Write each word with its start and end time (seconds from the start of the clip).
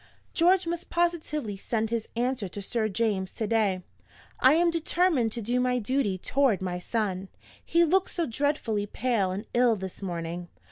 George 0.33 0.65
must 0.65 0.89
positively 0.89 1.55
send 1.55 1.91
his 1.91 2.07
answer 2.15 2.47
to 2.47 2.59
Sir 2.59 2.89
James 2.89 3.31
to 3.33 3.45
day. 3.45 3.83
I 4.39 4.55
am 4.55 4.71
determined 4.71 5.31
to 5.33 5.43
do 5.43 5.59
my 5.59 5.77
duty 5.77 6.17
toward 6.17 6.59
my 6.59 6.79
son 6.79 7.27
he 7.63 7.83
looks 7.83 8.13
so 8.15 8.25
dreadfully 8.25 8.87
pale 8.87 9.29
and 9.29 9.45
ill 9.53 9.75
this 9.75 10.01
morning! 10.01 10.47